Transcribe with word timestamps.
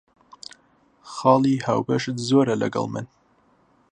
خاڵی 1.13 1.55
هاوبەشت 1.65 2.17
زۆرە 2.29 2.55
لەگەڵ 2.61 2.85
من. 2.93 3.05